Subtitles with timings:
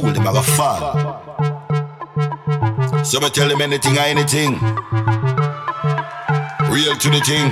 [0.00, 0.80] fool, them a go fall.
[3.04, 4.52] So me tell them anything or anything.
[6.68, 7.48] Real to the thing.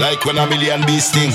[0.00, 1.32] Like when a million bees sting.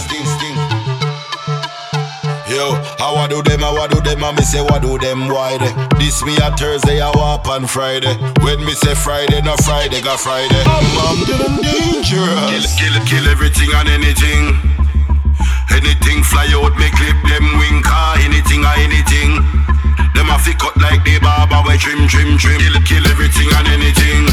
[2.49, 5.27] Yo, how I do them, how I do them, and me say what do them,
[5.27, 5.73] why they?
[5.99, 8.13] This me a Thursday, I walk on Friday.
[8.41, 10.63] When me say Friday, no Friday, got Friday.
[10.65, 12.79] I'm getting dangerous.
[12.79, 14.75] Kill, kill, kill everything and anything.
[15.75, 17.83] Anything fly out, me clip them wing
[21.75, 22.59] we trim, trim, trim.
[22.59, 24.23] Kill, kill everything and anything.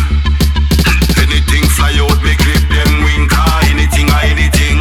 [1.19, 4.79] Anything fly out, me clip them wing car, ah, anything or anything.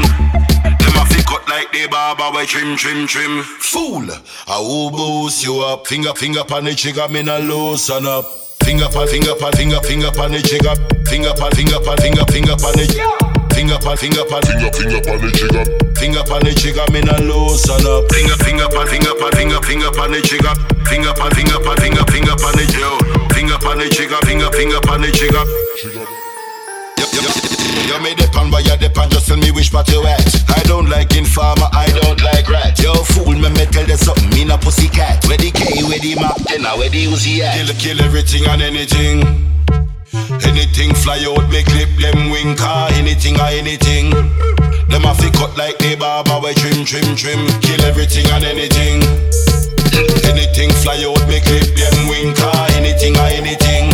[0.78, 3.42] Them a fi cut like the barber, we trim, trim, trim.
[3.44, 4.06] Fool,
[4.48, 5.88] I will boost you up.
[5.88, 8.26] Finger, finger pon the trigger, me no loosen up.
[8.64, 10.76] Finger pon, finger pon, finger, finger pon the trigger.
[11.10, 13.21] Finger pon, finger pon, finger, finger pon the
[13.62, 15.62] Finger pon, finger pon, Finger, finger pon the trigger.
[16.02, 18.10] finger pon the trigger, me no loosen up.
[18.10, 20.50] Finger, finger pon, finger pon, finger, finger pon the trigger.
[20.90, 22.98] Finger pon, finger pon, finger, finger pon the yo.
[23.38, 25.46] Finger pon the trigger, finger, finger pon the trigger.
[27.86, 29.14] You, may depend, but you depend.
[29.14, 30.26] Just tell me which part you at.
[30.58, 32.82] I don't like informer, I don't like rat.
[32.82, 34.26] Yo, fool me, me tell you something.
[34.34, 35.22] Me no pussy cat.
[35.30, 37.62] Where the K, where the map, then where the Uzi at?
[37.62, 39.61] Kill, kill everything and anything.
[40.14, 42.92] Anything fly out, me clip them wing car.
[43.00, 44.12] Anything or anything.
[44.92, 47.48] Them have to cut like the barber, we trim, trim, trim.
[47.64, 49.00] Kill everything and anything.
[50.28, 52.68] Anything fly out, me clip them wing car.
[52.76, 53.88] Anything or anything.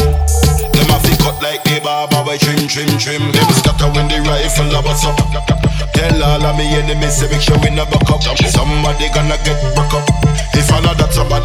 [0.73, 3.22] Them have to cut like the barber, we trim, trim, trim.
[3.22, 5.22] Them scatter when the rifle a bust up.
[5.94, 8.26] Tell all of me enemies make sure we never cup.
[8.26, 10.10] Somebody gonna get broke up.
[10.58, 11.36] If another somebody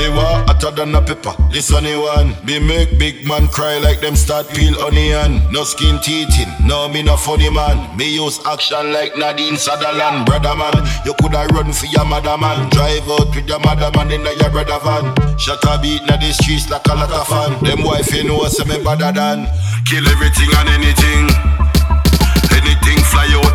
[0.00, 1.36] They were hotter than a pepper.
[1.52, 1.84] This one.
[1.84, 5.44] Me make big man cry like them start peel onion.
[5.52, 7.76] No skin teething, no me no funny man.
[7.98, 10.72] Me use action like Nadine Sutherland, brother man.
[11.04, 12.70] You coulda run for your mother man.
[12.70, 15.12] Drive out with your mother man in your brother van.
[15.36, 17.62] Shut a beat na the streets like a lot of fun.
[17.62, 19.44] Them wife you know say me better than.
[19.84, 21.28] Kill everything and anything.
[22.56, 23.49] Anything fly out,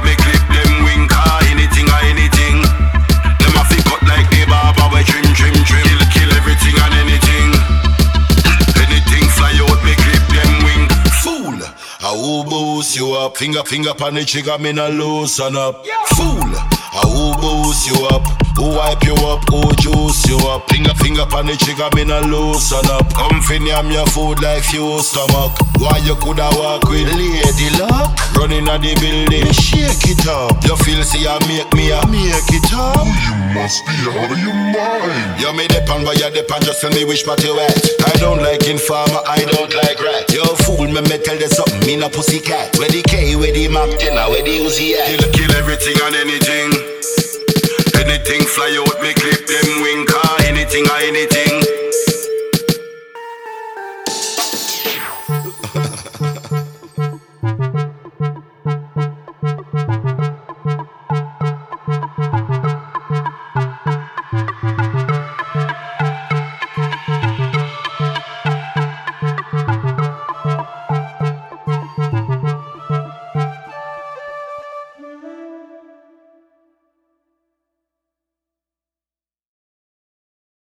[13.26, 13.38] up.
[13.38, 15.86] Finger, finger pon the trigger, me no loosen up.
[16.14, 16.54] Fool,
[16.94, 18.24] I will boost you up.
[18.56, 20.70] Who wipe you up, who juice you up.
[20.72, 23.12] Finger, finger pon the trigger, me no loosen up.
[23.14, 25.52] Come fin yam your food like few stomach.
[25.82, 28.16] Why you coulda walk with lady luck?
[28.38, 30.56] Running at the building, shake it up.
[30.64, 33.04] You feel see I make me, I make it up.
[33.04, 35.42] You must be out of your mind.
[35.42, 36.64] You me depend, but you depend.
[36.64, 37.76] Just tell me which part you at.
[38.08, 40.32] I don't like informer, I don't like rat.
[40.32, 40.48] You
[40.86, 41.86] fool me, me tell you something.
[41.86, 42.76] Me no pussy cat.
[42.78, 45.20] Where the K, where the map, then where the Uzi at?
[45.20, 46.70] Kill, kill everything and anything.
[48.02, 50.38] Anything fly out, me clip them wing car.
[50.46, 51.45] Anything or anything.